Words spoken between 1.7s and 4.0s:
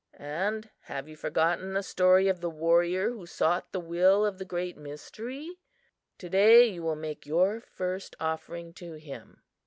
the story of the warrior who sought the